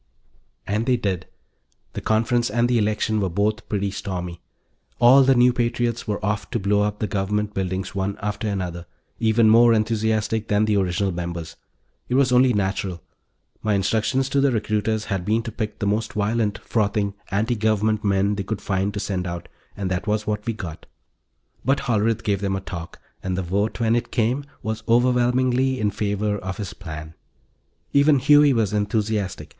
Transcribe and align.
And 0.65 0.87
they 0.87 0.97
did. 0.97 1.27
The 1.93 2.01
conference 2.01 2.49
and 2.49 2.67
the 2.67 2.79
election 2.79 3.19
were 3.21 3.29
both 3.29 3.69
pretty 3.69 3.91
stormy. 3.91 4.41
All 4.97 5.21
the 5.21 5.35
new 5.35 5.53
patriots 5.53 6.07
were 6.07 6.23
off 6.25 6.49
to 6.49 6.57
blow 6.59 6.81
up 6.81 6.97
the 6.97 7.05
Government 7.05 7.53
buildings 7.53 7.93
one 7.93 8.17
after 8.19 8.47
another, 8.47 8.87
even 9.19 9.47
more 9.47 9.75
enthusiastic 9.75 10.47
than 10.47 10.65
the 10.65 10.75
original 10.77 11.11
members. 11.11 11.55
It 12.09 12.15
was 12.15 12.31
only 12.31 12.51
natural; 12.51 13.03
my 13.61 13.75
instructions 13.75 14.27
to 14.29 14.41
the 14.41 14.51
recruiters 14.51 15.05
had 15.05 15.23
been 15.23 15.43
to 15.43 15.51
pick 15.51 15.77
the 15.77 15.85
most 15.85 16.13
violent, 16.13 16.57
frothing 16.57 17.13
anti 17.29 17.53
Government 17.55 18.03
men 18.03 18.33
they 18.33 18.43
could 18.43 18.59
find 18.59 18.91
to 18.95 18.99
send 18.99 19.27
out, 19.27 19.49
and 19.77 19.91
that 19.91 20.07
was 20.07 20.25
what 20.25 20.47
we 20.47 20.53
got. 20.53 20.87
But 21.63 21.81
Hollerith 21.81 22.23
gave 22.23 22.41
them 22.41 22.55
a 22.55 22.61
talk, 22.61 22.99
and 23.21 23.37
the 23.37 23.43
vote, 23.43 23.79
when 23.79 23.95
it 23.95 24.09
came, 24.11 24.45
was 24.63 24.81
overwhelmingly 24.87 25.79
in 25.79 25.91
favor 25.91 26.39
of 26.39 26.57
his 26.57 26.73
plan. 26.73 27.13
Even 27.93 28.17
Huey 28.17 28.51
was 28.51 28.73
enthusiastic. 28.73 29.49